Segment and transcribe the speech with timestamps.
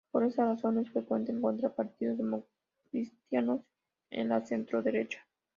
[0.09, 3.61] Por esa razón es frecuente encontrar partidos democristianos
[4.09, 5.23] en la centro-derecha.